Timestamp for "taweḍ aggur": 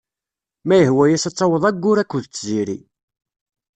1.35-1.97